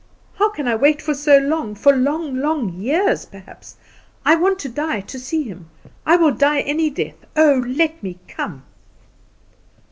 [0.37, 3.75] "How can I wait so long for long, long years perhaps?
[4.25, 5.69] I want to die to see Him.
[6.07, 7.23] I will die any death.
[7.35, 8.63] Oh, let me come!"